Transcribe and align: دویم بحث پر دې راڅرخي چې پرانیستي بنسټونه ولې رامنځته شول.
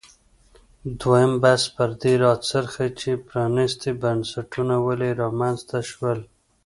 دویم 0.99 1.31
بحث 1.43 1.63
پر 1.75 1.89
دې 2.01 2.13
راڅرخي 2.23 2.87
چې 2.99 3.09
پرانیستي 3.27 3.91
بنسټونه 4.01 4.75
ولې 4.85 5.09
رامنځته 5.21 5.79
شول. 5.89 6.19